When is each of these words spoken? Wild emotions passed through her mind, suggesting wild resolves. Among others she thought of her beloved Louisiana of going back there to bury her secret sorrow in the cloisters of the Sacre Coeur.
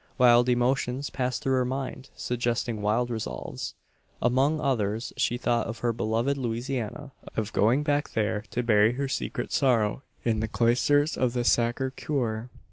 Wild 0.17 0.49
emotions 0.49 1.11
passed 1.11 1.43
through 1.43 1.53
her 1.53 1.63
mind, 1.63 2.09
suggesting 2.15 2.81
wild 2.81 3.11
resolves. 3.11 3.75
Among 4.19 4.59
others 4.59 5.13
she 5.15 5.37
thought 5.37 5.67
of 5.67 5.77
her 5.85 5.93
beloved 5.93 6.39
Louisiana 6.39 7.11
of 7.37 7.53
going 7.53 7.83
back 7.83 8.13
there 8.13 8.41
to 8.49 8.63
bury 8.63 8.93
her 8.93 9.07
secret 9.07 9.51
sorrow 9.51 10.01
in 10.25 10.39
the 10.39 10.47
cloisters 10.47 11.15
of 11.17 11.33
the 11.33 11.43
Sacre 11.43 11.91
Coeur. 11.95 12.49